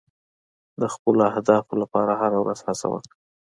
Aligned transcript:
د 0.81 0.83
خپلو 0.93 1.19
اهدافو 1.31 1.73
لپاره 1.81 2.11
هره 2.21 2.37
ورځ 2.43 2.59
هڅه 2.67 2.85
وکړه. 2.93 3.15